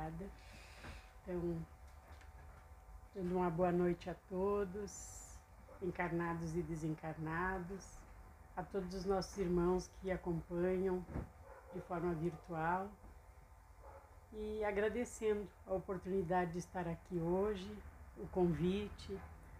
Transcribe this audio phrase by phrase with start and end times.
[0.00, 0.30] Obrigada.
[1.22, 1.66] Então,
[3.14, 5.38] dando uma boa noite a todos,
[5.82, 7.98] encarnados e desencarnados,
[8.56, 11.04] a todos os nossos irmãos que acompanham
[11.74, 12.90] de forma virtual
[14.32, 17.70] e agradecendo a oportunidade de estar aqui hoje,
[18.16, 19.18] o convite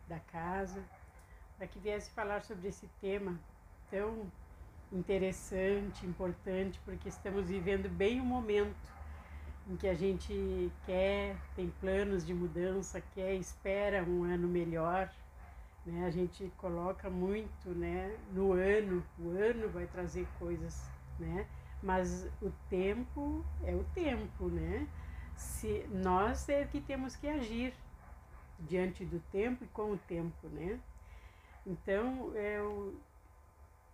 [0.09, 0.83] da casa,
[1.57, 3.39] para que viesse falar sobre esse tema
[3.91, 4.31] tão
[4.91, 9.00] interessante, importante, porque estamos vivendo bem o momento
[9.69, 15.11] em que a gente quer, tem planos de mudança, quer, espera um ano melhor.
[15.87, 16.07] Né?
[16.07, 20.83] A gente coloca muito né, no ano, o ano vai trazer coisas,
[21.19, 21.47] né?
[21.83, 24.87] mas o tempo é o tempo, né?
[25.37, 27.73] Se, nós é que temos que agir
[28.59, 30.79] diante do tempo e com o tempo, né?
[31.67, 33.01] Então, eu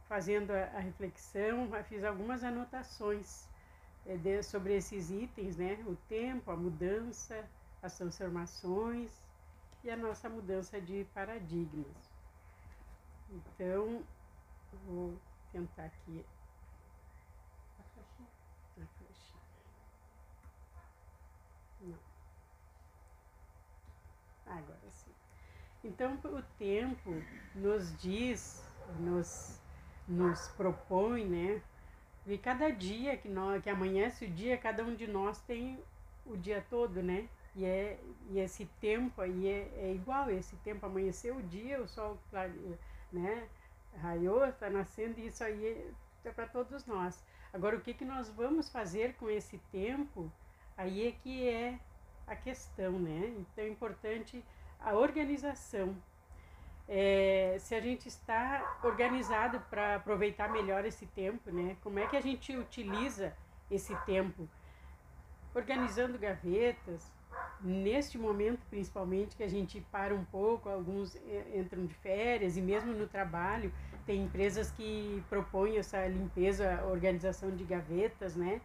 [0.08, 3.48] fazendo a, reflexão, fiz algumas anotações
[4.16, 5.82] de, sobre esses itens, né?
[5.86, 7.48] O tempo, a mudança,
[7.82, 9.10] as transformações
[9.82, 12.14] e a nossa mudança de paradigmas.
[13.30, 14.02] Então,
[14.86, 15.18] vou
[15.52, 16.24] tentar aqui
[21.80, 21.98] Não.
[24.46, 25.10] Agora sim.
[25.84, 27.10] Então, o tempo
[27.54, 28.62] nos diz,
[29.00, 29.60] nos
[30.08, 31.62] nos propõe, né?
[32.26, 35.78] E cada dia que, nós, que amanhece o dia, cada um de nós tem
[36.24, 37.28] o dia todo, né?
[37.54, 37.98] E, é,
[38.30, 42.18] e esse tempo aí é, é igual, esse tempo amanheceu o dia, o sol
[43.12, 43.48] né,
[44.02, 45.90] raiou, está nascendo, e isso aí
[46.24, 47.24] é para todos nós.
[47.52, 50.30] Agora, o que, que nós vamos fazer com esse tempo,
[50.76, 51.78] aí é que é
[52.26, 53.34] a questão, né?
[53.38, 54.44] Então é importante
[54.80, 55.96] a organização
[56.88, 61.76] é, se a gente está organizado para aproveitar melhor esse tempo, né?
[61.82, 63.32] Como é que a gente utiliza
[63.70, 64.48] esse tempo?
[65.54, 67.10] Organizando gavetas,
[67.60, 71.16] neste momento principalmente que a gente para um pouco, alguns
[71.54, 73.72] entram de férias e mesmo no trabalho
[74.04, 78.60] tem empresas que propõem essa limpeza, organização de gavetas, né?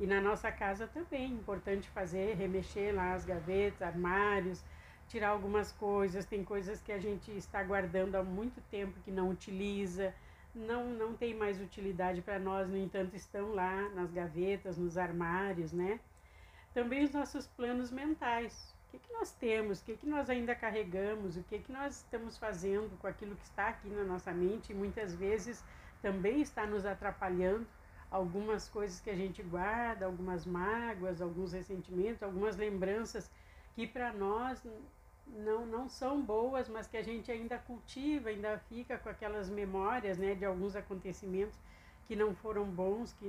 [0.00, 4.64] E na nossa casa também é importante fazer, remexer lá as gavetas, armários,
[5.08, 9.30] tirar algumas coisas, tem coisas que a gente está guardando há muito tempo que não
[9.30, 10.12] utiliza,
[10.54, 15.72] não, não tem mais utilidade para nós, no entanto, estão lá nas gavetas, nos armários,
[15.72, 16.00] né?
[16.72, 18.74] Também os nossos planos mentais.
[18.88, 19.80] O que, que nós temos?
[19.80, 21.36] O que, que nós ainda carregamos?
[21.36, 24.72] O que, que nós estamos fazendo com aquilo que está aqui na nossa mente?
[24.72, 25.62] E muitas vezes
[26.00, 27.66] também está nos atrapalhando
[28.10, 33.30] algumas coisas que a gente guarda, algumas mágoas, alguns ressentimentos, algumas lembranças
[33.74, 34.62] que para nós
[35.26, 40.18] não, não são boas, mas que a gente ainda cultiva, ainda fica com aquelas memórias
[40.18, 41.58] né, de alguns acontecimentos
[42.06, 43.26] que não foram bons, que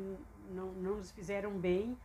[0.51, 1.97] não, não nos fizeram bem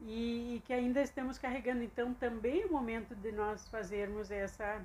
[0.00, 1.82] e, e que ainda estamos carregando.
[1.82, 4.84] Então, também é o momento de nós fazermos essa,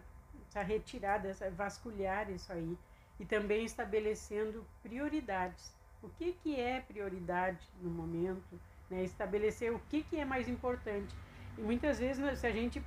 [0.49, 2.77] essa retirada, essa, vasculhar isso aí
[3.19, 5.73] e também estabelecendo prioridades.
[6.01, 8.59] O que, que é prioridade no momento?
[8.89, 9.03] Né?
[9.03, 11.15] Estabelecer o que, que é mais importante.
[11.57, 12.81] E muitas vezes, se a gente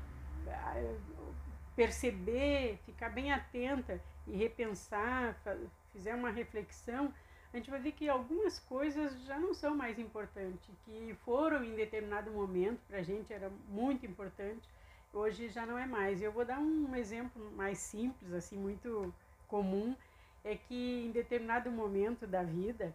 [1.75, 5.37] perceber, ficar bem atenta e repensar,
[5.93, 7.13] fizer uma reflexão,
[7.53, 11.77] a gente vai ver que algumas coisas já não são mais importantes, que foram em
[11.77, 14.69] determinado momento para a gente era muito importante,
[15.13, 16.21] hoje já não é mais.
[16.21, 19.15] Eu vou dar um exemplo mais simples, assim, muito
[19.47, 19.95] comum,
[20.43, 22.93] é que em determinado momento da vida,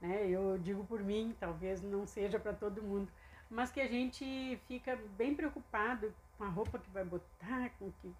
[0.00, 3.10] né, eu digo por mim, talvez não seja para todo mundo,
[3.50, 8.14] mas que a gente fica bem preocupado com a roupa que vai botar, com que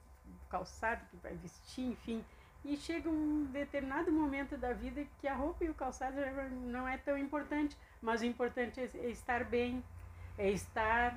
[0.51, 2.25] calçado que vai vestir, enfim.
[2.65, 6.17] E chega um determinado momento da vida que a roupa e o calçado
[6.67, 9.83] não é tão importante, mas o importante é, é estar bem,
[10.37, 11.17] é estar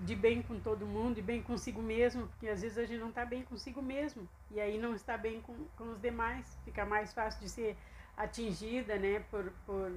[0.00, 3.08] de bem com todo mundo e bem consigo mesmo, porque às vezes a gente não
[3.08, 7.12] está bem consigo mesmo e aí não está bem com, com os demais, fica mais
[7.12, 7.76] fácil de ser
[8.16, 9.90] atingida, né, por, por,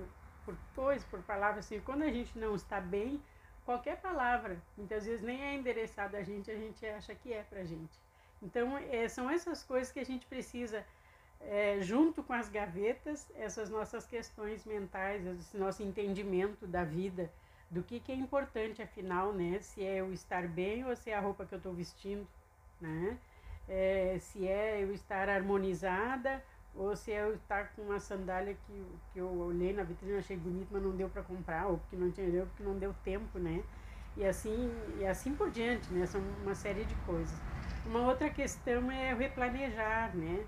[0.45, 1.79] por coisas, por palavras assim.
[1.81, 3.21] Quando a gente não está bem,
[3.65, 7.63] qualquer palavra, muitas vezes nem é endereçada a gente, a gente acha que é pra
[7.63, 7.99] gente.
[8.41, 10.83] Então, é, são essas coisas que a gente precisa,
[11.39, 17.31] é, junto com as gavetas, essas nossas questões mentais, esse nosso entendimento da vida,
[17.69, 19.59] do que, que é importante, afinal, né?
[19.61, 22.27] Se é eu estar bem ou se é a roupa que eu estou vestindo,
[22.79, 23.17] né?
[23.69, 26.43] É, se é eu estar harmonizada
[26.75, 30.69] ou se eu estar com uma sandália que, que eu olhei na vitrine, achei bonito,
[30.71, 33.63] mas não deu para comprar, ou porque não tinha deu, porque não deu tempo, né?
[34.15, 36.05] E assim, e assim por diante, né?
[36.05, 37.37] São uma série de coisas.
[37.85, 40.45] Uma outra questão é replanejar, né?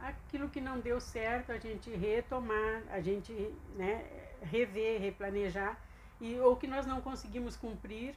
[0.00, 3.32] Aquilo que não deu certo, a gente retomar, a gente
[3.76, 4.04] né,
[4.42, 5.78] rever, replanejar,
[6.20, 8.14] e, ou que nós não conseguimos cumprir,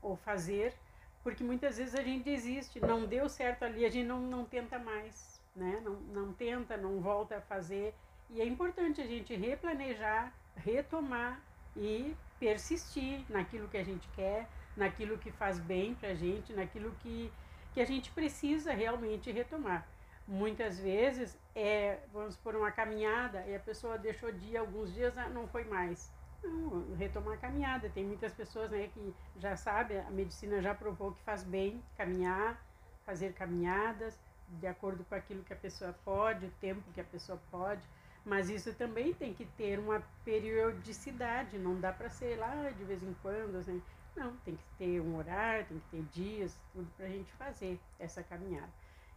[0.00, 0.74] ou fazer,
[1.22, 4.78] porque muitas vezes a gente desiste, não deu certo ali, a gente não, não tenta
[4.78, 5.14] mais,
[5.58, 5.80] né?
[5.84, 7.94] Não, não tenta, não volta a fazer.
[8.30, 11.40] E é importante a gente replanejar, retomar
[11.76, 16.92] e persistir naquilo que a gente quer, naquilo que faz bem para a gente, naquilo
[17.00, 17.32] que,
[17.74, 19.86] que a gente precisa realmente retomar.
[20.26, 25.28] Muitas vezes é, vamos por uma caminhada e a pessoa deixou dia alguns dias, ah,
[25.28, 26.12] não foi mais.
[26.42, 27.88] Não, retomar a caminhada.
[27.88, 32.62] Tem muitas pessoas né, que já sabem, a medicina já provou que faz bem caminhar,
[33.04, 34.18] fazer caminhadas,
[34.60, 37.82] de acordo com aquilo que a pessoa pode, o tempo que a pessoa pode.
[38.24, 43.02] Mas isso também tem que ter uma periodicidade, não dá para ser lá de vez
[43.02, 43.56] em quando.
[43.56, 43.82] Assim.
[44.16, 47.78] Não, tem que ter um horário, tem que ter dias, tudo para a gente fazer
[47.98, 48.70] essa caminhada.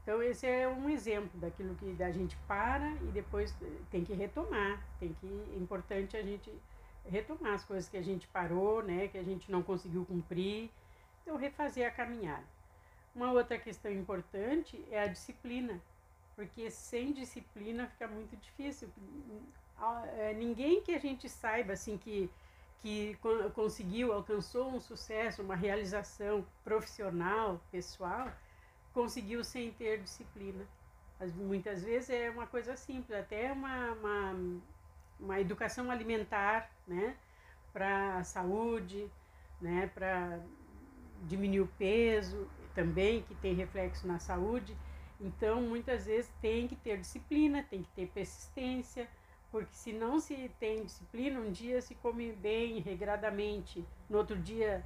[0.04, 3.56] Então esse é um exemplo daquilo que a gente para e depois
[3.92, 6.52] tem que retomar, tem que é importante a gente
[7.06, 10.72] retomar as coisas que a gente parou, né, que a gente não conseguiu cumprir,
[11.22, 12.46] então refazer a caminhada.
[13.14, 15.82] Uma outra questão importante é a disciplina,
[16.36, 18.90] porque sem disciplina fica muito difícil.
[20.18, 22.30] É, ninguém que a gente saiba assim que
[22.82, 23.16] que
[23.54, 28.32] conseguiu, alcançou um sucesso, uma realização profissional, pessoal,
[28.92, 30.66] conseguiu sem ter disciplina.
[31.36, 34.36] muitas vezes é uma coisa simples, até uma, uma,
[35.20, 37.16] uma educação alimentar, né?
[37.72, 39.08] Para a saúde,
[39.62, 39.86] né?
[39.94, 40.40] Para
[41.28, 44.76] diminuir o peso também, que tem reflexo na saúde.
[45.20, 49.08] Então, muitas vezes tem que ter disciplina, tem que ter persistência,
[49.52, 54.84] porque se não se tem disciplina, um dia se come bem, regradamente, no outro dia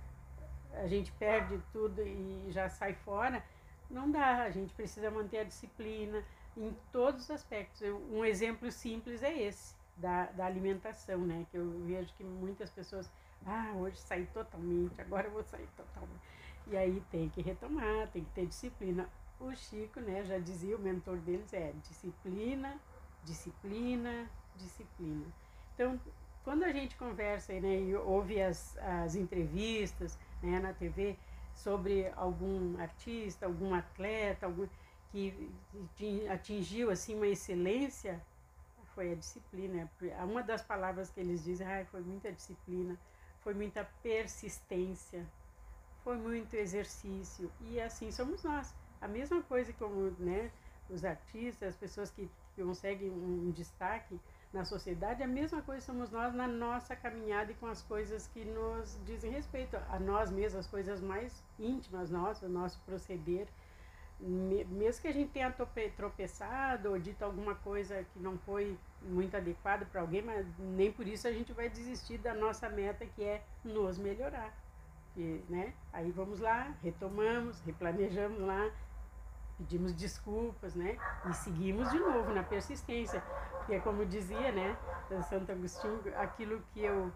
[0.73, 3.41] a gente perde tudo e já sai fora
[3.89, 6.23] não dá, a gente precisa manter a disciplina
[6.57, 7.81] em todos os aspectos.
[8.09, 11.45] Um exemplo simples é esse, da, da alimentação, né?
[11.51, 13.09] Que eu vejo que muitas pessoas,
[13.45, 16.21] ah, hoje saí totalmente, agora eu vou sair totalmente.
[16.67, 19.09] E aí tem que retomar, tem que ter disciplina.
[19.39, 22.79] O Chico, né, já dizia, o mentor deles é disciplina,
[23.23, 25.25] disciplina, disciplina.
[25.73, 25.99] Então,
[26.43, 31.17] quando a gente conversa né, e ouve as, as entrevistas né, na TV,
[31.53, 34.67] sobre algum artista, algum atleta, algum
[35.95, 38.21] que atingiu assim uma excelência,
[38.93, 39.89] foi a disciplina.
[40.23, 42.97] Uma das palavras que eles dizem, ah, foi muita disciplina,
[43.41, 45.25] foi muita persistência,
[46.05, 47.51] foi muito exercício.
[47.59, 48.73] E assim somos nós.
[49.01, 50.49] A mesma coisa como né,
[50.89, 54.17] os artistas, as pessoas que conseguem um destaque,
[54.55, 58.45] na sociedade, a mesma coisa somos nós na nossa caminhada e com as coisas que
[58.45, 63.47] nos dizem respeito a nós mesmos, as coisas mais íntimas nossas, o nosso proceder.
[64.17, 65.53] Mesmo que a gente tenha
[65.97, 71.05] tropeçado ou dito alguma coisa que não foi muito adequada para alguém, mas nem por
[71.05, 74.53] isso a gente vai desistir da nossa meta que é nos melhorar.
[75.15, 75.73] E, né?
[75.93, 78.69] Aí vamos lá, retomamos, replanejamos lá,
[79.57, 80.97] pedimos desculpas, né?
[81.29, 83.21] E seguimos de novo na persistência.
[83.57, 84.77] Porque como dizia, né,
[85.29, 87.11] Santo Agostinho, aquilo que eu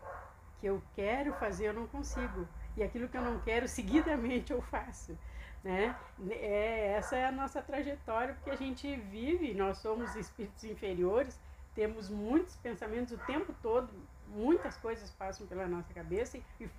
[0.60, 4.62] que eu quero fazer eu não consigo e aquilo que eu não quero seguidamente eu
[4.62, 5.18] faço,
[5.64, 5.96] né?
[6.30, 11.40] É, essa é a nossa trajetória porque a gente vive, nós somos espíritos inferiores,
[11.74, 13.90] temos muitos pensamentos o tempo todo,
[14.28, 16.70] muitas coisas passam pela nossa cabeça e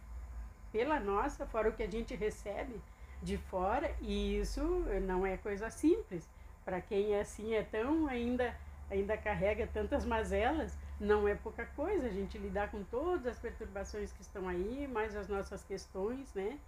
[0.72, 2.80] pela nossa, fora o que a gente recebe
[3.22, 4.62] de fora, e isso
[5.06, 6.28] não é coisa simples.
[6.64, 8.54] Para quem é assim é tão ainda
[8.90, 14.12] ainda carrega tantas mazelas, não é pouca coisa a gente lidar com todas as perturbações
[14.12, 16.58] que estão aí, mais as nossas questões, né,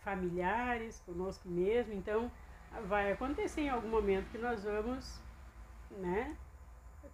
[0.00, 1.94] familiares, conosco mesmo.
[1.94, 2.30] Então,
[2.86, 5.20] vai acontecer em algum momento que nós vamos,
[5.92, 6.36] né,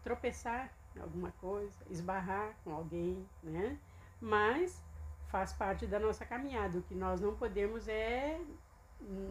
[0.02, 3.76] tropeçar em alguma coisa, esbarrar com alguém, né?
[4.20, 4.82] Mas
[5.34, 6.78] faz parte da nossa caminhada.
[6.78, 8.40] O que nós não podemos é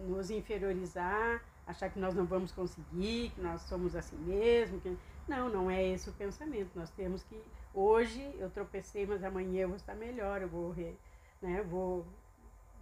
[0.06, 4.98] nos inferiorizar, achar que nós não vamos conseguir, que nós somos assim mesmo, que
[5.30, 6.72] não, não é esse o pensamento.
[6.76, 7.42] Nós temos que
[7.74, 10.94] hoje eu tropecei, mas amanhã eu vou estar melhor, eu vou, re,
[11.42, 12.06] né, vou,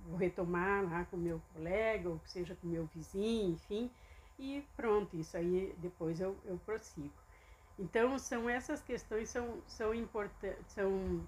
[0.08, 3.92] vou retomar lá com meu colega, ou seja com meu vizinho, enfim,
[4.40, 7.14] e pronto, isso aí depois eu, eu prossigo.
[7.78, 11.22] Então são essas questões são, são, importan são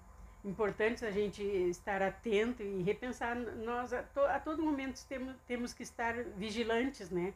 [0.44, 3.34] importantes a gente estar atento e repensar.
[3.36, 7.34] Nós a, to, a todo momento temos, temos que estar vigilantes, né?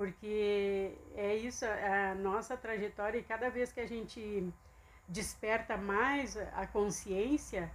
[0.00, 4.50] porque é isso a nossa trajetória e cada vez que a gente
[5.06, 7.70] desperta mais a consciência,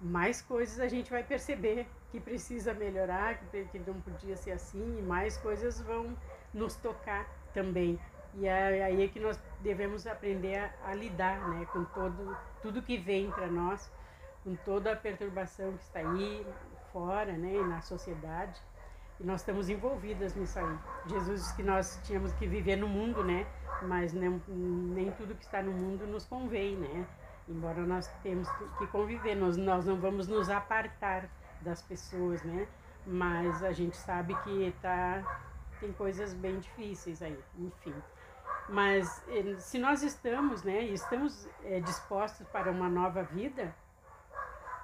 [0.00, 4.96] mais coisas a gente vai perceber que precisa melhorar, que, que não podia ser assim,
[4.96, 6.16] e mais coisas vão
[6.54, 7.98] nos tocar também.
[8.34, 12.96] E aí é que nós devemos aprender a, a lidar né, com todo, tudo que
[12.96, 13.90] vem para nós,
[14.46, 16.46] com toda a perturbação que está aí,
[16.92, 18.62] fora, né, e na sociedade.
[19.18, 20.78] E nós estamos envolvidas nisso aí.
[21.08, 23.44] Jesus disse que nós tínhamos que viver no mundo, né?
[23.82, 27.04] Mas nem, nem tudo que está no mundo nos convém, né?
[27.48, 28.48] Embora nós temos
[28.78, 31.28] que conviver, nós, nós não vamos nos apartar
[31.60, 32.68] das pessoas, né?
[33.04, 35.40] Mas a gente sabe que tá,
[35.80, 37.94] tem coisas bem difíceis aí, enfim.
[38.68, 43.74] Mas eh, se nós estamos, né, estamos é, dispostos para uma nova vida,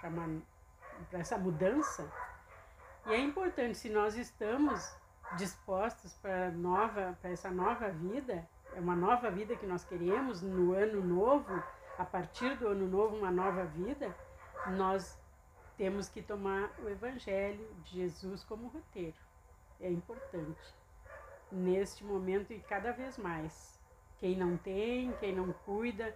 [0.02, 2.10] para, essa mudança,
[3.06, 4.94] e é importante, se nós estamos
[5.36, 10.72] dispostos para nova, para essa nova vida, é uma nova vida que nós queremos no
[10.72, 11.62] ano novo,
[11.98, 14.14] a partir do ano novo, uma nova vida,
[14.76, 15.18] nós
[15.76, 19.16] temos que tomar o Evangelho de Jesus como roteiro.
[19.80, 20.74] É importante.
[21.50, 23.78] Neste momento e cada vez mais.
[24.18, 26.14] Quem não tem, quem não cuida,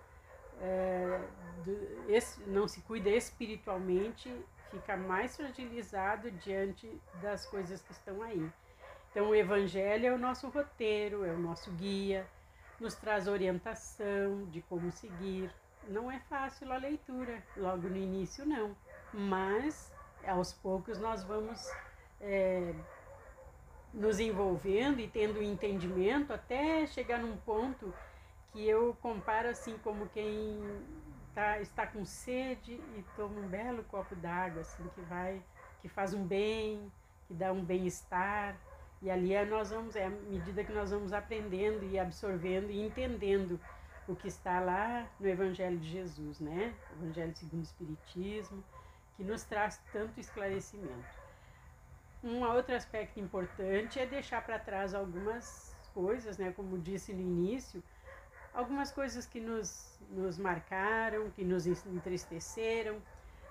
[0.60, 1.20] é,
[1.64, 4.32] do, não se cuida espiritualmente,
[4.70, 8.50] fica mais fragilizado diante das coisas que estão aí.
[9.10, 12.26] Então, o Evangelho é o nosso roteiro, é o nosso guia,
[12.78, 15.50] nos traz orientação de como seguir.
[15.88, 18.76] Não é fácil a leitura, logo no início, não,
[19.12, 19.92] mas
[20.26, 21.70] aos poucos nós vamos
[22.20, 22.75] é,
[23.94, 27.94] nos envolvendo e tendo entendimento até chegar num ponto
[28.56, 30.62] que eu comparo assim como quem
[31.34, 35.42] tá, está com sede e toma um belo copo d'água, assim, que vai,
[35.82, 36.90] que faz um bem,
[37.28, 38.56] que dá um bem-estar.
[39.02, 42.80] E ali é, nós vamos, é à medida que nós vamos aprendendo e absorvendo e
[42.80, 43.60] entendendo
[44.08, 46.75] o que está lá no Evangelho de Jesus, né?
[46.98, 48.64] Evangelho segundo o Espiritismo,
[49.18, 51.26] que nos traz tanto esclarecimento.
[52.25, 56.52] Um outro aspecto importante é deixar para trás algumas coisas, né?
[56.52, 57.82] Como disse no início,
[58.56, 62.96] algumas coisas que nos, nos marcaram, que nos entristeceram,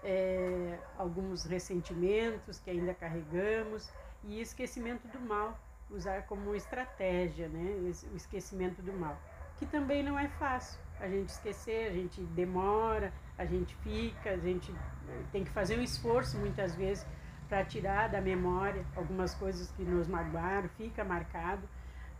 [0.03, 3.89] é, alguns ressentimentos que ainda carregamos
[4.23, 5.57] e esquecimento do mal,
[5.91, 9.15] usar como estratégia, né, o esquecimento do mal,
[9.57, 10.79] que também não é fácil.
[10.99, 15.77] A gente esquecer, a gente demora, a gente fica, a gente é, tem que fazer
[15.77, 17.05] um esforço muitas vezes
[17.47, 21.67] para tirar da memória algumas coisas que nos magoaram, fica marcado.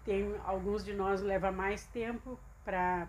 [0.03, 3.07] Tem alguns de nós leva mais tempo para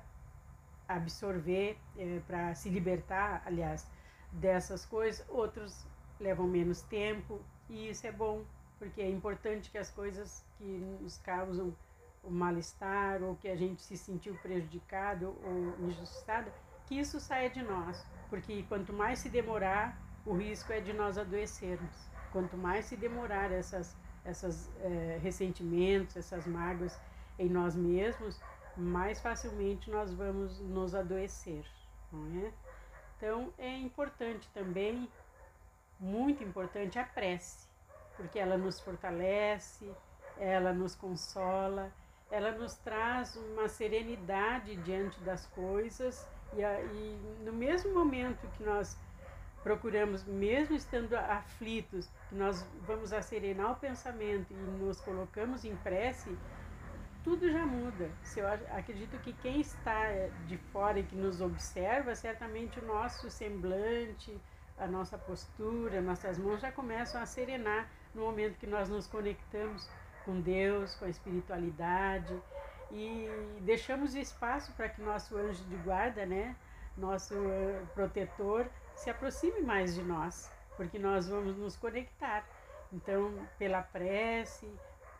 [0.89, 3.91] absorver, é, para se libertar, aliás,
[4.31, 5.27] dessas coisas.
[5.29, 5.85] Outros
[6.21, 8.45] levam menos tempo e isso é bom,
[8.79, 11.75] porque é importante que as coisas que nos causam
[12.23, 16.51] o mal-estar ou que a gente se sentiu prejudicado ou injustiçado,
[16.87, 21.17] que isso saia de nós, porque quanto mais se demorar, o risco é de nós
[21.17, 22.09] adoecermos.
[22.33, 26.99] Quanto mais se demorar essas, essas é, ressentimentos, essas mágoas
[27.39, 28.41] em nós mesmos,
[28.77, 31.65] mais facilmente nós vamos nos adoecer,
[32.13, 32.53] não é?
[33.17, 35.09] Então é importante também,
[35.99, 37.67] muito importante, a prece,
[38.17, 39.91] porque ela nos fortalece,
[40.39, 41.91] ela nos consola,
[42.31, 48.97] ela nos traz uma serenidade diante das coisas e, e no mesmo momento que nós
[49.63, 56.39] procuramos, mesmo estando aflitos, nós vamos serenar o pensamento e nos colocamos em prece,
[57.27, 58.09] tudo já muda.
[58.23, 62.87] Se eu acredito que quem está eh, de fora e que nos observa, certamente o
[62.87, 64.41] nosso semblante,
[64.79, 69.91] a nossa postura, nossas mãos já começam a serenar no momento que nós nos conectamos
[70.25, 72.41] com Deus, com a espiritualidade
[72.93, 73.29] e
[73.63, 76.55] deixamos espaço para que nosso anjo de guarda, né,
[76.97, 82.47] nosso eh, protetor, se aproxime mais de nós, porque nós vamos nos conectar.
[82.93, 84.73] Então, pela prece,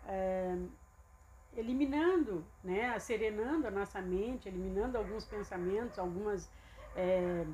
[0.07, 0.57] é,
[1.57, 6.51] eliminando, né, serenando a nossa mente, eliminando alguns pensamentos, algumas
[6.95, 7.45] é,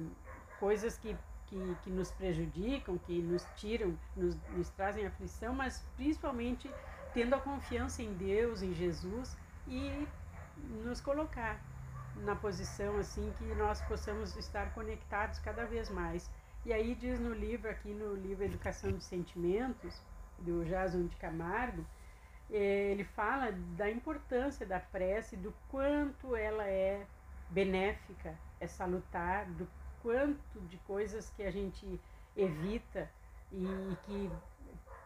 [0.58, 1.16] coisas que,
[1.46, 6.70] que, que, nos prejudicam, que nos tiram, nos, nos trazem aflição, mas principalmente
[7.14, 9.36] tendo a confiança em Deus, em Jesus
[9.68, 10.06] e
[10.84, 11.60] nos colocar
[12.16, 16.30] na posição assim que nós possamos estar conectados cada vez mais.
[16.64, 20.00] E aí diz no livro, aqui no livro Educação dos Sentimentos,
[20.38, 21.84] do Jason de Camargo,
[22.54, 27.06] ele fala da importância da prece, do quanto ela é
[27.48, 29.66] benéfica, é salutar, do
[30.02, 32.00] quanto de coisas que a gente
[32.36, 33.10] evita
[33.50, 34.30] e que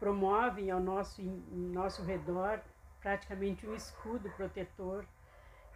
[0.00, 2.60] promovem ao nosso, nosso redor
[3.00, 5.04] praticamente um escudo protetor,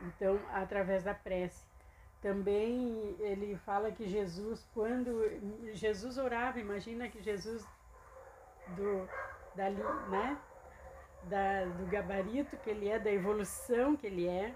[0.00, 1.64] então, através da prece.
[2.20, 5.22] Também ele fala que Jesus, quando
[5.72, 7.64] Jesus orava, imagina que Jesus
[8.76, 9.08] do,
[9.54, 10.36] dali, né,
[11.24, 14.54] da, do gabarito que ele é, da evolução que ele é.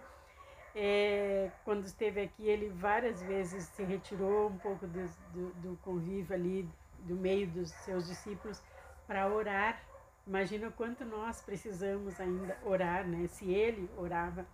[0.74, 1.50] é.
[1.64, 6.68] Quando esteve aqui, ele várias vezes se retirou um pouco do, do, do convívio ali,
[7.00, 8.62] do meio dos seus discípulos,
[9.06, 9.82] para orar.
[10.26, 13.26] Imagina o quanto nós precisamos ainda orar, né?
[13.28, 14.46] Se ele orava.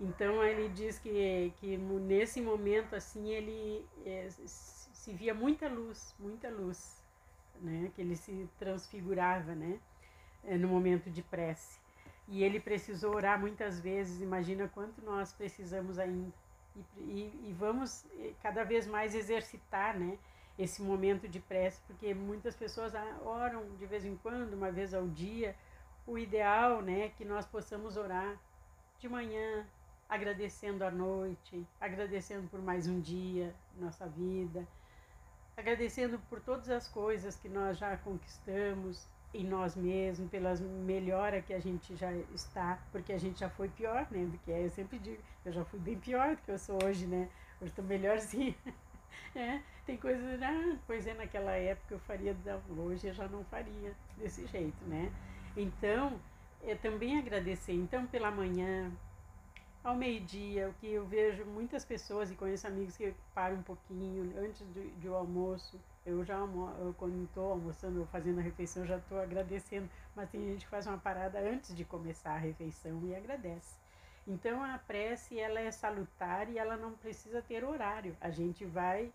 [0.00, 6.48] Então ele diz que, que nesse momento assim ele é, se via muita luz, muita
[6.48, 7.04] luz,
[7.60, 7.90] né?
[7.94, 9.80] Que ele se transfigurava, né?
[10.44, 11.78] É, no momento de prece.
[12.26, 14.20] E ele precisou orar muitas vezes.
[14.20, 16.32] Imagina quanto nós precisamos ainda.
[16.76, 20.18] E, e, e vamos eh, cada vez mais exercitar, né?
[20.62, 24.92] esse momento de prece, porque muitas pessoas ah, oram de vez em quando, uma vez
[24.92, 25.56] ao dia.
[26.06, 28.36] O ideal, né, é que nós possamos orar
[28.98, 29.66] de manhã,
[30.08, 34.66] agradecendo a noite, agradecendo por mais um dia nossa vida,
[35.56, 41.52] agradecendo por todas as coisas que nós já conquistamos em nós mesmos, pelas melhora que
[41.52, 44.28] a gente já está, porque a gente já foi pior, né?
[44.30, 47.28] Porque eu sempre digo, eu já fui bem pior do que eu sou hoje, né?
[47.60, 48.54] Hoje estou melhorzinha.
[49.34, 52.36] É, tem coisas, ah, pois é, naquela época eu faria,
[52.76, 55.12] hoje eu já não faria desse jeito, né?
[55.56, 56.18] Então,
[56.62, 57.72] é também agradecer.
[57.72, 58.90] Então, pela manhã,
[59.82, 64.32] ao meio-dia, o que eu vejo muitas pessoas e conheço amigos que param um pouquinho
[64.38, 65.80] antes do, do almoço.
[66.10, 70.44] Eu já, eu, quando estou almoçando ou fazendo a refeição, já estou agradecendo, mas tem
[70.44, 73.76] gente que faz uma parada antes de começar a refeição e agradece.
[74.26, 78.16] Então a prece ela é salutar e ela não precisa ter horário.
[78.20, 79.12] A gente vai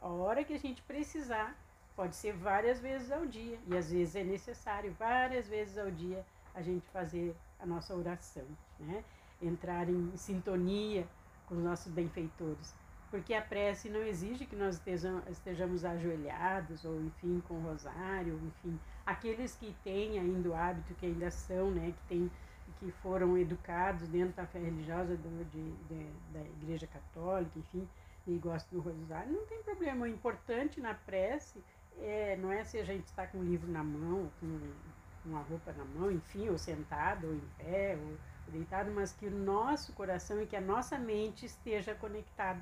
[0.00, 1.56] a hora que a gente precisar,
[1.94, 6.24] pode ser várias vezes ao dia e às vezes é necessário várias vezes ao dia
[6.54, 8.46] a gente fazer a nossa oração,
[8.78, 9.04] né?
[9.42, 11.06] Entrar em sintonia
[11.46, 12.74] com os nossos benfeitores.
[13.14, 14.82] Porque a prece não exige que nós
[15.30, 18.76] estejamos ajoelhados ou, enfim, com rosário, enfim.
[19.06, 22.30] Aqueles que têm ainda o hábito, que ainda são, né, que têm
[22.80, 27.88] que foram educados dentro da fé religiosa do, de, de, da Igreja Católica, enfim,
[28.26, 30.06] e gostam do rosário, não tem problema.
[30.06, 31.62] O importante na prece
[32.00, 34.58] é, não é se a gente está com um livro na mão, com
[35.24, 38.16] uma roupa na mão, enfim, ou sentado, ou em pé, ou
[38.50, 42.60] deitado, mas que o nosso coração e que a nossa mente esteja conectada,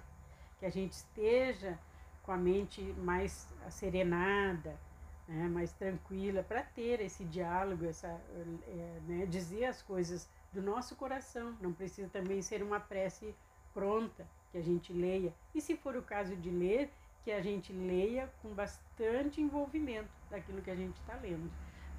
[0.62, 1.76] que a gente esteja
[2.22, 4.78] com a mente mais serenada,
[5.26, 10.94] né, mais tranquila, para ter esse diálogo, essa, é, né, dizer as coisas do nosso
[10.94, 11.56] coração.
[11.60, 13.34] Não precisa também ser uma prece
[13.74, 15.34] pronta que a gente leia.
[15.52, 16.92] E se for o caso de ler,
[17.24, 21.50] que a gente leia com bastante envolvimento daquilo que a gente está lendo.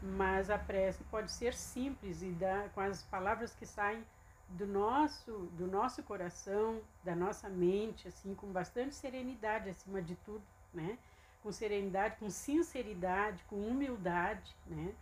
[0.02, 4.06] Mas a prece pode ser simples e dá, com as palavras que saem
[4.50, 10.44] do nosso, do nosso coração, da nossa mente, assim, com bastante serenidade acima de tudo,
[10.74, 10.98] né?
[11.44, 14.94] com serenidade, com sinceridade, com humildade, né?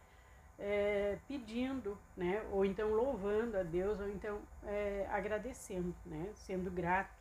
[0.57, 2.43] É, pedindo, né?
[2.51, 6.31] Ou então louvando a Deus, ou então é, agradecendo, né?
[6.35, 7.15] Sendo grato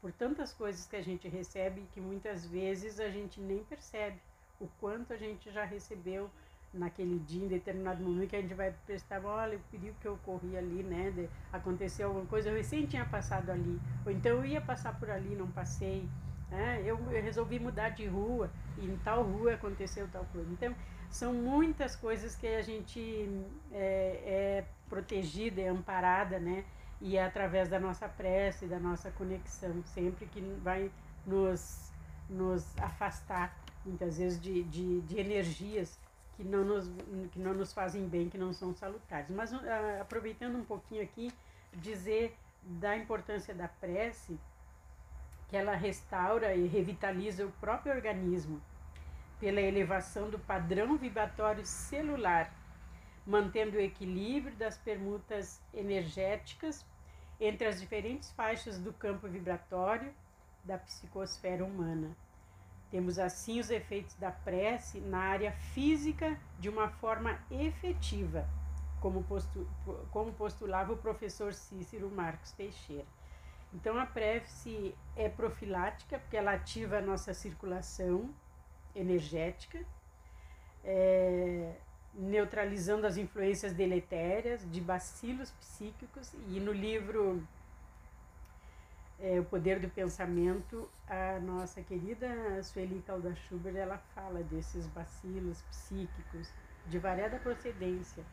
[0.00, 4.20] por tantas coisas que a gente recebe que muitas vezes a gente nem percebe
[4.58, 6.30] o quanto a gente já recebeu
[6.72, 10.18] naquele dia, em determinado momento que a gente vai prestar, olha, o perigo que eu
[10.24, 11.10] corri ali, né?
[11.10, 15.10] De, aconteceu alguma coisa, eu recém tinha passado ali, ou então eu ia passar por
[15.10, 16.08] ali, não passei
[16.52, 16.82] né?
[16.84, 20.48] Eu, eu resolvi mudar de rua e em tal rua aconteceu tal coisa.
[20.52, 20.74] Então,
[21.10, 23.28] são muitas coisas que a gente
[23.72, 26.64] é, é protegida, é amparada, né?
[27.00, 30.90] E é através da nossa prece, da nossa conexão, sempre que vai
[31.26, 31.90] nos,
[32.28, 35.98] nos afastar, muitas vezes, de, de, de energias
[36.42, 36.90] que não, nos,
[37.30, 39.30] que não nos fazem bem, que não são salutares.
[39.30, 39.58] Mas uh,
[40.00, 41.32] aproveitando um pouquinho aqui,
[41.74, 44.38] dizer da importância da prece,
[45.48, 48.60] que ela restaura e revitaliza o próprio organismo
[49.38, 52.52] pela elevação do padrão vibratório celular,
[53.24, 56.84] mantendo o equilíbrio das permutas energéticas
[57.40, 60.12] entre as diferentes faixas do campo vibratório
[60.64, 62.16] da psicosfera humana.
[62.92, 68.46] Temos assim os efeitos da prece na área física de uma forma efetiva,
[69.00, 69.66] como, postu
[70.10, 73.06] como postulava o professor Cícero Marcos Teixeira.
[73.72, 78.28] Então a prece é profilática, porque ela ativa a nossa circulação
[78.94, 79.82] energética,
[80.84, 81.74] é,
[82.12, 86.34] neutralizando as influências deletérias de bacilos psíquicos.
[86.48, 87.42] E no livro
[89.22, 92.28] é, O Poder do Pensamento, a nossa querida
[92.64, 96.50] Sueli Calda Schubert, ela fala desses bacilos psíquicos
[96.88, 98.24] de variada procedência.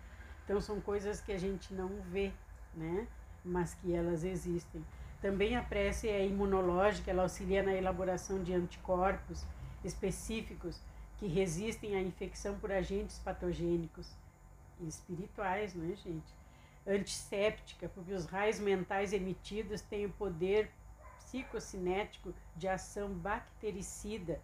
[0.44, 2.32] Então são coisas que a gente não vê,
[2.74, 3.08] né?
[3.46, 4.84] mas que elas existem.
[5.22, 9.46] Também a prece é imunológica, ela auxilia na elaboração de anticorpos
[9.84, 10.82] específicos
[11.18, 14.10] que resistem à infecção por agentes patogênicos
[14.82, 16.34] espirituais, não é, gente?
[16.88, 20.72] Antisséptica, porque os raios mentais emitidos têm o poder
[21.30, 24.42] psicocinético de ação bactericida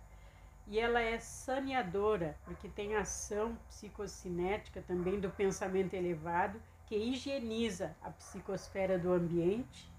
[0.68, 8.12] e ela é saneadora, porque tem ação psicocinética também do pensamento elevado, que higieniza a
[8.12, 9.92] psicosfera do ambiente,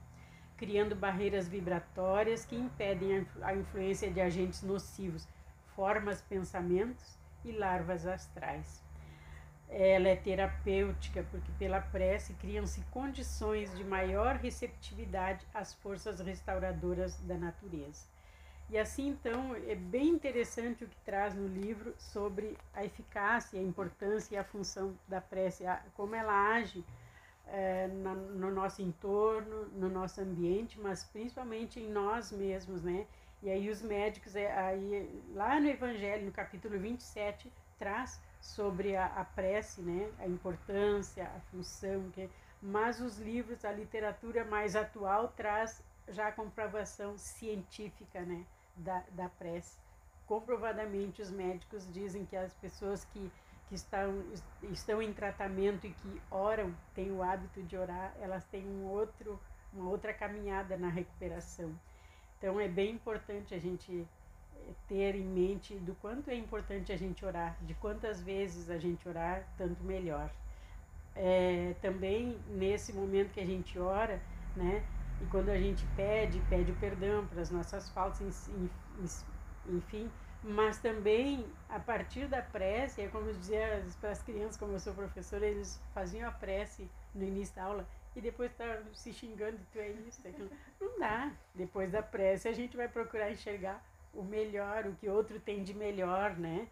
[0.57, 5.29] criando barreiras vibratórias que impedem a influência de agentes nocivos,
[5.75, 8.86] formas pensamentos e larvas astrais.
[9.69, 17.37] Ela é terapêutica porque pela prece criam-se condições de maior receptividade às forças restauradoras da
[17.37, 18.05] natureza.
[18.69, 23.63] E assim, então, é bem interessante o que traz no livro sobre a eficácia, a
[23.63, 26.85] importância e a função da prece, como ela age
[27.47, 33.07] é, no nosso entorno, no nosso ambiente, mas principalmente em nós mesmos, né?
[33.41, 39.07] E aí os médicos, é, aí, lá no Evangelho, no capítulo 27, traz sobre a,
[39.07, 40.11] a prece, né?
[40.19, 42.29] A importância, a função, que,
[42.63, 48.45] mas os livros, a literatura mais atual traz já a comprovação científica, né?
[48.77, 49.79] da, da prece.
[50.27, 53.31] Comprovadamente, os médicos dizem que as pessoas que,
[53.69, 54.25] que estão,
[54.71, 59.41] estão em tratamento e que oram, têm o hábito de orar, elas têm um outro,
[59.73, 61.73] uma outra caminhada na recuperação.
[62.39, 64.07] Então, é bem importante a gente
[64.89, 69.09] ter em mente do quanto é importante a gente orar, de quantas vezes a gente
[69.09, 70.31] orar, tanto melhor.
[71.15, 74.21] É, também nesse momento que a gente ora,
[74.55, 74.85] né,
[75.21, 78.51] e quando a gente pede, pede o perdão para as nossas faltas,
[79.67, 80.11] enfim,
[80.43, 84.95] mas também a partir da prece, é como dizia para as crianças, como eu sou
[84.95, 89.79] professora, eles faziam a prece no início da aula e depois estavam se xingando, tu
[89.79, 90.51] é isso, é aquilo.
[90.81, 91.33] Não dá.
[91.55, 93.83] Depois da prece a gente vai procurar enxergar
[94.17, 96.69] o melhor, o que outro tem de melhor, né?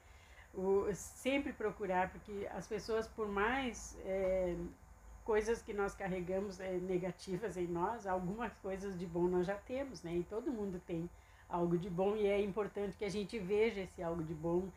[0.54, 4.54] O, sempre procurar, porque as pessoas, por mais é,
[5.24, 10.02] coisas que nós carregamos é, negativas em nós, algumas coisas de bom nós já temos,
[10.02, 10.14] né?
[10.14, 11.08] E todo mundo tem
[11.48, 14.68] algo de bom e é importante que a gente veja esse algo de bom,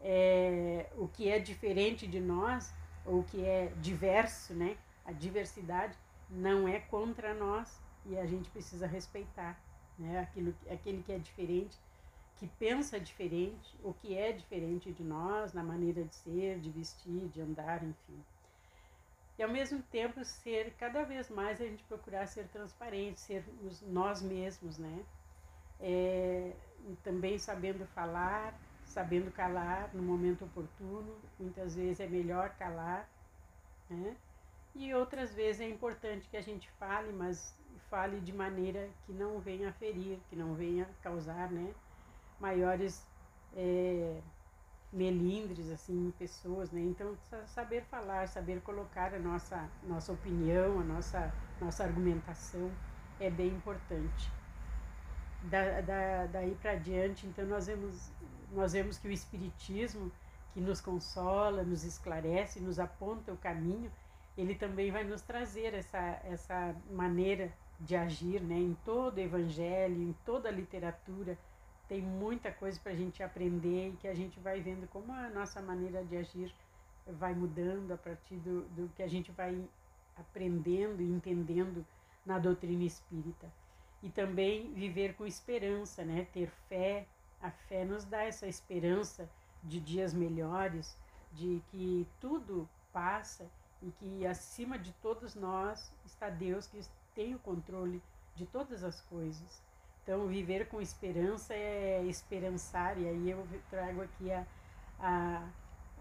[0.00, 2.72] é, o que é diferente de nós,
[3.04, 4.76] ou o que é diverso, né?
[5.04, 5.96] A diversidade
[6.28, 9.58] não é contra nós e a gente precisa respeitar,
[9.98, 10.20] né?
[10.20, 11.78] Aquilo, aquele que é diferente,
[12.38, 17.28] que pensa diferente, o que é diferente de nós, na maneira de ser, de vestir,
[17.28, 18.22] de andar, enfim
[19.38, 23.82] e ao mesmo tempo ser cada vez mais a gente procurar ser transparente, ser os,
[23.82, 25.04] nós mesmos, né?
[25.78, 26.52] É,
[27.02, 28.54] também sabendo falar,
[28.86, 33.06] sabendo calar no momento oportuno, muitas vezes é melhor calar,
[33.90, 34.16] né?
[34.74, 37.54] E outras vezes é importante que a gente fale, mas
[37.90, 41.74] fale de maneira que não venha ferir, que não venha causar, né?
[42.40, 43.06] Maiores
[43.56, 44.20] é,
[44.92, 46.80] melindres assim em pessoas, né?
[46.80, 52.70] Então saber falar, saber colocar a nossa nossa opinião, a nossa nossa argumentação
[53.20, 54.30] é bem importante.
[55.42, 58.10] Da, da, daí para diante, então nós vemos
[58.52, 60.10] nós vemos que o espiritismo
[60.52, 63.92] que nos consola, nos esclarece, nos aponta o caminho,
[64.36, 68.56] ele também vai nos trazer essa essa maneira de agir, né?
[68.56, 71.36] Em todo o evangelho, em toda a literatura
[71.88, 75.28] tem muita coisa para a gente aprender e que a gente vai vendo como a
[75.30, 76.52] nossa maneira de agir
[77.06, 79.64] vai mudando a partir do, do que a gente vai
[80.16, 81.86] aprendendo e entendendo
[82.24, 83.50] na doutrina espírita.
[84.02, 86.26] E também viver com esperança, né?
[86.32, 87.06] ter fé.
[87.40, 89.28] A fé nos dá essa esperança
[89.62, 90.96] de dias melhores,
[91.32, 93.48] de que tudo passa
[93.82, 96.80] e que acima de todos nós está Deus que
[97.14, 98.02] tem o controle
[98.34, 99.62] de todas as coisas.
[100.06, 104.46] Então, viver com esperança é esperançar, e aí eu trago aqui a,
[105.00, 105.42] a,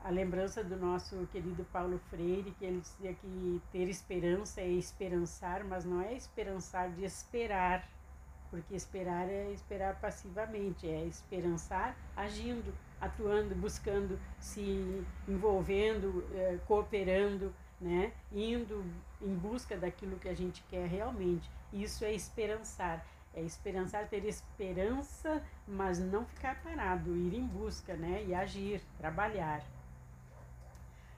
[0.04, 5.64] a lembrança do nosso querido Paulo Freire, que ele dizia que ter esperança é esperançar,
[5.64, 7.90] mas não é esperançar de esperar,
[8.52, 18.14] porque esperar é esperar passivamente, é esperançar agindo, atuando, buscando, se envolvendo, eh, cooperando, né?
[18.32, 18.86] indo
[19.20, 21.50] em busca daquilo que a gente quer realmente.
[21.74, 23.04] Isso é esperançar.
[23.36, 28.24] É esperançar, ter esperança, mas não ficar parado, ir em busca, né?
[28.26, 29.62] E agir, trabalhar.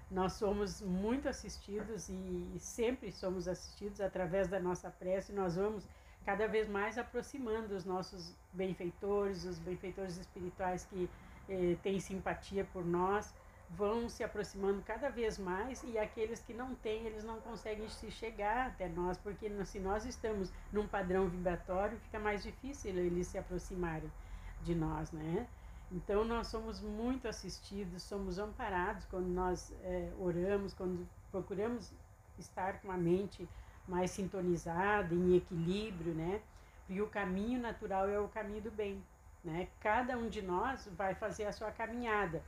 [0.09, 5.31] Nós somos muito assistidos e sempre somos assistidos através da nossa prece.
[5.31, 5.85] Nós vamos
[6.25, 11.09] cada vez mais aproximando os nossos benfeitores, os benfeitores espirituais que
[11.47, 13.33] eh, têm simpatia por nós
[13.69, 18.09] vão se aproximando cada vez mais e aqueles que não têm, eles não conseguem se
[18.09, 23.37] chegar até nós, porque se nós estamos num padrão vibratório, fica mais difícil eles se
[23.37, 24.11] aproximarem
[24.61, 25.47] de nós, né?
[25.91, 31.93] Então nós somos muito assistidos, somos amparados quando nós é, oramos, quando procuramos
[32.37, 33.47] estar com a mente
[33.87, 36.41] mais sintonizada, em equilíbrio, né?
[36.89, 39.01] E o caminho natural é o caminho do bem,
[39.43, 39.67] né?
[39.79, 42.41] Cada um de nós vai fazer a sua caminhada.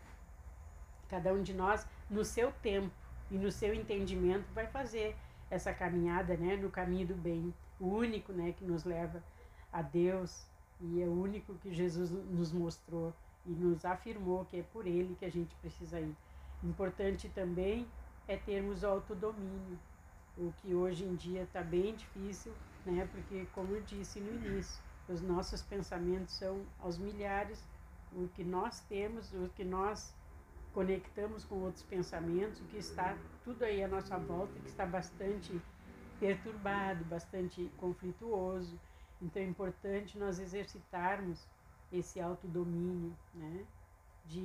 [1.10, 2.92] Cada um de nós, no seu tempo
[3.32, 5.16] e no seu entendimento, vai fazer
[5.50, 9.24] essa caminhada, né, no caminho do bem, o único, né, que nos leva
[9.72, 10.46] a Deus
[10.80, 13.14] e é o único que Jesus nos mostrou
[13.46, 16.16] e nos afirmou que é por ele que a gente precisa ir.
[16.64, 17.88] Importante também
[18.28, 19.80] é termos autodomínio,
[20.38, 22.54] o que hoje em dia está bem difícil,
[22.86, 23.08] né?
[23.12, 27.68] Porque, como eu disse no início, os nossos pensamentos são aos milhares,
[28.14, 30.14] o que nós temos, o que nós
[30.80, 35.60] conectamos com outros pensamentos, o que está tudo aí à nossa volta, que está bastante
[36.22, 38.80] perturbado, bastante conflituoso.
[39.22, 41.46] Então é importante nós exercitarmos
[41.92, 43.66] esse autodomínio, né?
[44.26, 44.40] de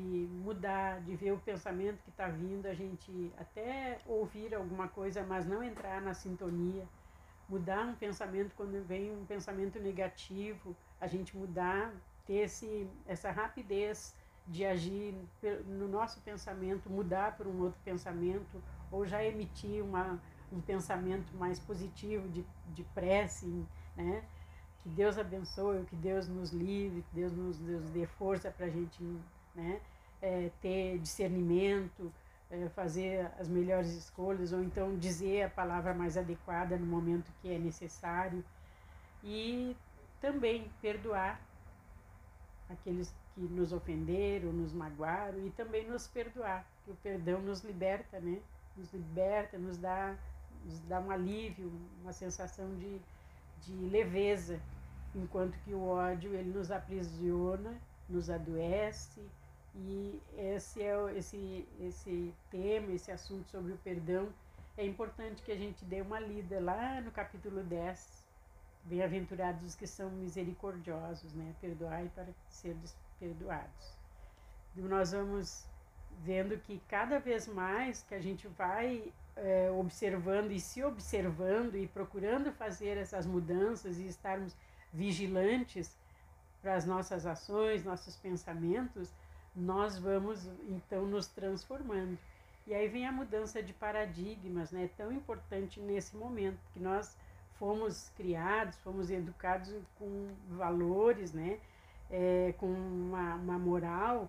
[0.45, 5.47] mudar, de ver o pensamento que está vindo, a gente até ouvir alguma coisa, mas
[5.47, 6.85] não entrar na sintonia,
[7.49, 11.95] mudar um pensamento quando vem um pensamento negativo, a gente mudar,
[12.27, 15.15] ter esse, essa rapidez de agir
[15.67, 20.21] no nosso pensamento, mudar para um outro pensamento, ou já emitir uma,
[20.53, 23.65] um pensamento mais positivo de, de prece,
[23.97, 24.23] né?
[24.83, 28.71] Que Deus abençoe, que Deus nos livre, que Deus nos, nos dê força para a
[28.71, 29.03] gente
[29.55, 29.81] né?
[30.21, 32.13] É, ter discernimento,
[32.51, 37.53] é, fazer as melhores escolhas, ou então dizer a palavra mais adequada no momento que
[37.53, 38.45] é necessário.
[39.23, 39.75] E
[40.21, 41.41] também perdoar
[42.69, 48.21] aqueles que nos ofenderam, nos magoaram, e também nos perdoar, que o perdão nos liberta,
[48.21, 48.41] né?
[48.77, 50.17] Nos liberta, nos dá,
[50.65, 53.01] nos dá um alívio, uma sensação de,
[53.63, 54.61] de leveza,
[55.15, 57.77] enquanto que o ódio ele nos aprisiona,
[58.09, 59.21] nos adoece,
[59.77, 64.29] e esse é esse esse tema, esse assunto sobre o perdão,
[64.77, 68.25] é importante que a gente dê uma lida lá no capítulo 10.
[68.85, 71.55] Bem-aventurados os que são misericordiosos, né?
[71.61, 72.77] Perdoai para ser
[73.25, 73.97] perdoados.
[74.77, 75.65] Nós vamos
[76.23, 81.87] vendo que cada vez mais que a gente vai é, observando e se observando e
[81.89, 84.55] procurando fazer essas mudanças e estarmos
[84.93, 85.97] vigilantes
[86.61, 89.13] para as nossas ações, nossos pensamentos,
[89.55, 92.19] nós vamos então nos transformando.
[92.67, 94.89] E aí vem a mudança de paradigmas, né?
[94.97, 97.17] Tão importante nesse momento que nós
[97.59, 101.61] fomos criados, fomos educados com valores, né?
[102.17, 104.29] É, com uma, uma moral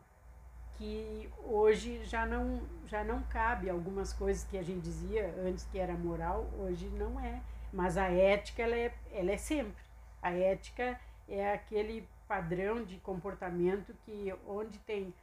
[0.75, 3.69] que hoje já não já não cabe.
[3.69, 7.41] Algumas coisas que a gente dizia antes que era moral hoje não é.
[7.71, 9.83] Mas a ética ela é, ela é sempre.
[10.21, 15.13] A ética é aquele padrão de comportamento que onde tem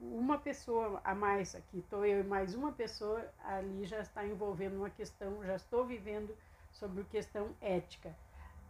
[0.00, 4.76] uma pessoa a mais aqui, estou eu e mais uma pessoa, ali já está envolvendo
[4.76, 6.36] uma questão, já estou vivendo
[6.72, 8.14] sobre questão ética.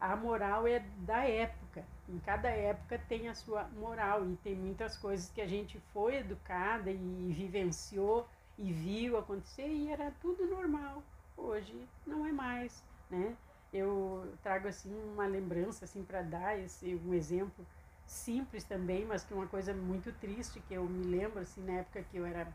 [0.03, 4.97] A moral é da época, em cada época tem a sua moral e tem muitas
[4.97, 11.05] coisas que a gente foi educada e vivenciou e viu acontecer e era tudo normal.
[11.37, 13.37] Hoje não é mais, né?
[13.73, 17.65] Eu trago assim uma lembrança assim para dar esse um exemplo
[18.05, 22.03] simples também, mas que uma coisa muito triste que eu me lembro assim na época
[22.11, 22.53] que eu era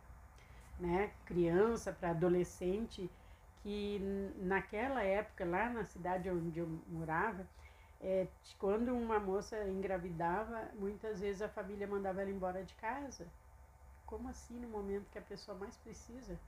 [0.78, 3.10] né, criança para adolescente,
[3.68, 4.00] que
[4.38, 7.46] naquela época lá na cidade onde eu morava,
[8.00, 8.26] é,
[8.58, 13.28] quando uma moça engravidava, muitas vezes a família mandava ela embora de casa.
[14.06, 16.40] Como assim no momento que a pessoa mais precisa?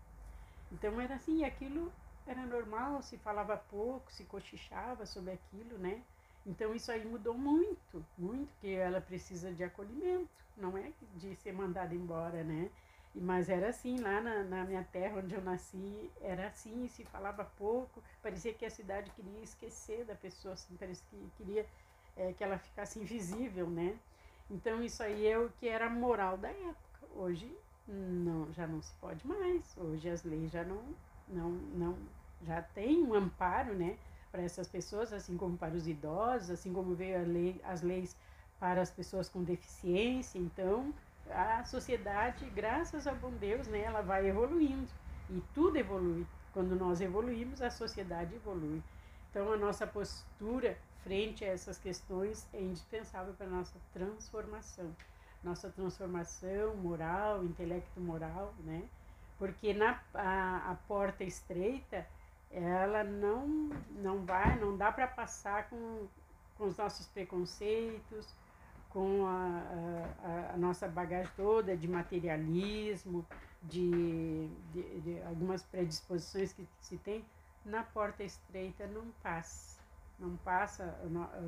[0.72, 1.92] Então era assim, aquilo
[2.26, 6.02] era normal, se falava pouco, se cochichava sobre aquilo, né?
[6.46, 11.52] Então isso aí mudou muito, muito, que ela precisa de acolhimento, não é de ser
[11.52, 12.70] mandada embora, né?
[13.14, 17.44] Mas era assim, lá na, na minha terra onde eu nasci, era assim, se falava
[17.44, 21.66] pouco, parecia que a cidade queria esquecer da pessoa, assim, parecia que queria
[22.16, 23.98] é, que ela ficasse invisível, né?
[24.50, 27.08] Então isso aí é o que era a moral da época.
[27.16, 27.52] Hoje
[27.88, 29.76] não, já não se pode mais.
[29.78, 30.82] Hoje as leis já não,
[31.28, 31.98] não, não
[32.42, 33.98] já tem um amparo, né?
[34.32, 38.16] para essas pessoas, assim como para os idosos, assim como veio lei, as leis
[38.60, 40.38] para as pessoas com deficiência.
[40.38, 40.94] Então,
[41.30, 44.90] a sociedade, graças ao bom Deus, né, ela vai evoluindo
[45.30, 46.26] e tudo evolui.
[46.54, 48.82] Quando nós evoluímos, a sociedade evolui.
[49.30, 54.94] Então, a nossa postura frente a essas questões é indispensável para a nossa transformação.
[55.44, 58.84] Nossa transformação moral, intelecto moral, né?
[59.38, 62.06] Porque na a, a porta estreita,
[62.52, 63.48] ela não,
[63.92, 66.08] não vai, não dá para passar com,
[66.58, 68.28] com os nossos preconceitos,
[68.90, 69.64] com a,
[70.24, 73.26] a, a, nossa bagagem toda de materialismo,
[73.64, 77.24] de, de, de, algumas predisposições que se tem,
[77.66, 79.80] na porta estreita não passa.
[80.20, 81.00] Não passa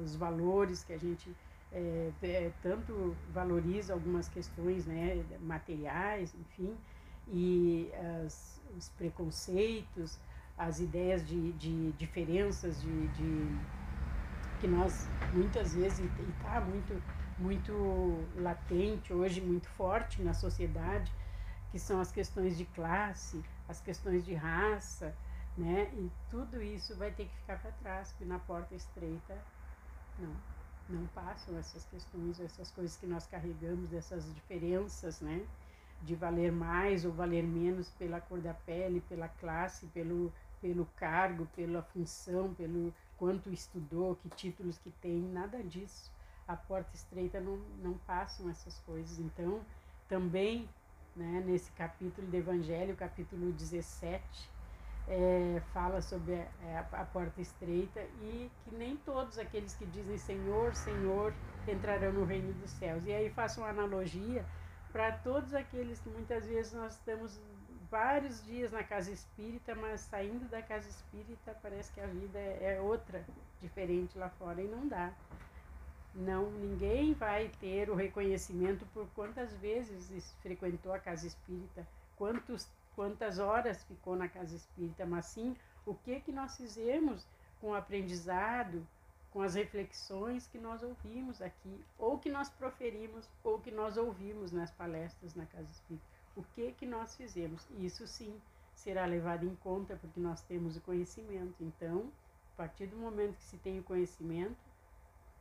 [0.02, 1.36] os valores que a gente
[1.74, 6.78] é, é, tanto valoriza algumas questões né, materiais, enfim,
[7.28, 7.90] e
[8.24, 10.18] as, os preconceitos,
[10.58, 13.60] as ideias de, de diferenças de, de,
[14.60, 17.02] que nós muitas vezes e está muito
[17.42, 21.12] muito latente hoje muito forte na sociedade
[21.72, 25.14] que são as questões de classe as questões de raça
[25.58, 29.38] né e tudo isso vai ter que ficar para trás porque na porta estreita
[30.18, 30.34] não
[30.90, 35.42] não passam essas questões essas coisas que nós carregamos dessas diferenças né
[36.02, 41.46] de valer mais ou valer menos pela cor da pele, pela classe, pelo, pelo cargo,
[41.56, 46.12] pela função, pelo quanto estudou, que títulos que tem, nada disso.
[46.52, 49.20] A porta estreita não, não passam essas coisas.
[49.20, 49.62] Então,
[50.10, 50.68] também,
[51.16, 54.22] né, nesse capítulo do Evangelho, capítulo 17,
[55.08, 60.18] é, fala sobre a, é, a, porta estreita e que nem todos aqueles que dizem
[60.18, 61.34] Senhor, Senhor
[61.68, 63.06] entrarão no reino dos céus.
[63.06, 64.46] E aí faço uma analogia
[64.92, 67.40] para todos aqueles que muitas vezes nós estamos
[67.90, 72.76] vários dias na casa espírita, mas saindo da casa espírita parece que a vida é,
[72.76, 73.26] é outra,
[73.62, 75.14] diferente lá fora e não dá.
[76.14, 83.40] Não, ninguém vai ter o reconhecimento por quantas vezes frequentou a casa espírita, quantos, quantas
[83.40, 87.26] horas ficou na casa espírita, mas sim o que que nós fizemos
[87.62, 88.86] com o aprendizado,
[89.32, 94.52] com as reflexões que nós ouvimos aqui, ou que nós proferimos, ou que nós ouvimos
[94.52, 96.06] nas palestras na Casa Espírita.
[96.36, 97.66] O que que nós fizemos?
[97.78, 98.34] Isso sim
[98.76, 101.56] será levado em conta porque nós temos o conhecimento.
[101.62, 102.12] Então,
[102.54, 104.71] a partir do momento que se tem o conhecimento,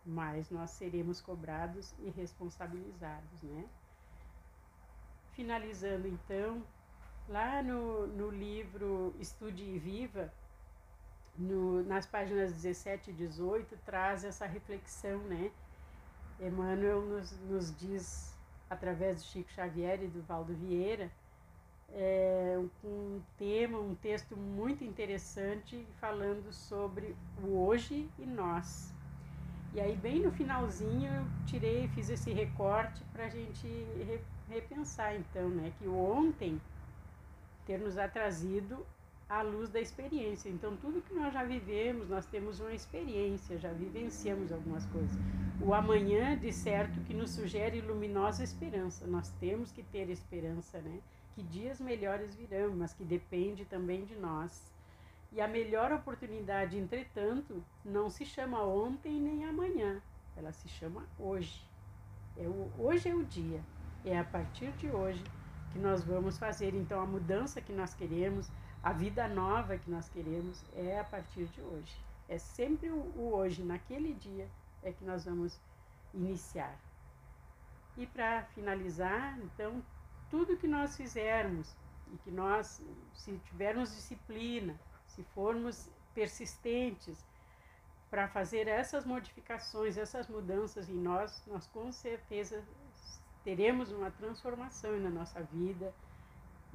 [0.05, 3.65] mais nós seremos cobrados e responsabilizados, né?
[5.33, 6.63] Finalizando então,
[7.29, 10.33] lá no, no livro Estude e Viva,
[11.39, 15.51] no, nas páginas 17 e 18, traz essa reflexão, né?
[16.41, 18.37] Emmanuel nos, nos diz,
[18.69, 21.11] através do Chico Xavier e do Valdo Vieira,
[21.93, 28.95] é, um tema, um texto muito interessante falando sobre o hoje e nós.
[29.73, 33.69] E aí, bem no finalzinho, eu tirei, fiz esse recorte para a gente
[34.49, 35.73] repensar, então, né?
[35.79, 36.61] Que ontem
[37.65, 38.85] ter nos atrazido
[39.29, 40.49] à luz da experiência.
[40.49, 45.17] Então, tudo que nós já vivemos, nós temos uma experiência, já vivenciamos algumas coisas.
[45.61, 49.07] O amanhã, de certo, que nos sugere luminosa esperança.
[49.07, 50.99] Nós temos que ter esperança, né?
[51.37, 54.70] Que dias melhores virão, mas que depende também de nós.
[55.33, 60.03] E a melhor oportunidade, entretanto, não se chama ontem nem amanhã,
[60.37, 61.65] ela se chama hoje.
[62.37, 63.61] É o, hoje é o dia,
[64.05, 65.23] é a partir de hoje
[65.73, 68.51] que nós vamos fazer então a mudança que nós queremos,
[68.83, 71.97] a vida nova que nós queremos é a partir de hoje.
[72.29, 74.49] É sempre o, o hoje, naquele dia,
[74.83, 75.61] é que nós vamos
[76.13, 76.77] iniciar.
[77.97, 79.83] E para finalizar, então,
[80.29, 81.77] tudo que nós fizermos
[82.13, 82.83] e que nós,
[83.15, 84.75] se tivermos disciplina,
[85.21, 87.23] se formos persistentes
[88.11, 92.65] para fazer essas modificações, essas mudanças em nós, nós com certeza
[93.45, 95.95] teremos uma transformação na nossa vida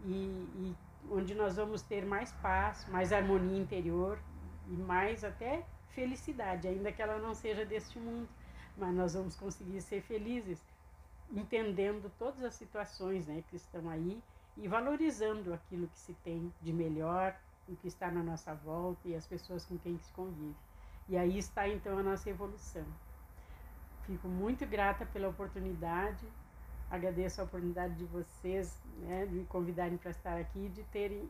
[0.05, 0.75] e, e
[1.09, 4.19] onde nós vamos ter mais paz, mais harmonia interior
[4.67, 8.29] e mais até felicidade, ainda que ela não seja deste mundo,
[8.77, 10.61] mas nós vamos conseguir ser felizes
[11.33, 14.21] entendendo todas as situações né, que estão aí
[14.55, 17.35] e valorizando aquilo que se tem de melhor,
[17.67, 20.55] o que está na nossa volta e as pessoas com quem se convive.
[21.07, 22.85] E aí está então a nossa evolução.
[24.05, 26.25] Fico muito grata pela oportunidade
[26.89, 31.29] Agradeço a oportunidade de vocês né, de me convidarem para estar aqui, de terem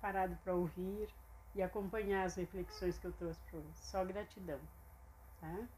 [0.00, 1.08] parado para ouvir
[1.54, 3.78] e acompanhar as reflexões que eu trouxe para vocês.
[3.78, 4.60] Só gratidão.
[5.40, 5.68] Tá?